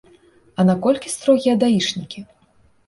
А 0.59 0.65
наколькі 0.71 1.13
строгія 1.17 1.55
даішнікі? 1.67 2.27